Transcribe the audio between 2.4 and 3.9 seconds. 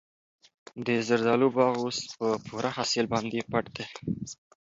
پوره حاصل باندې پټ دی.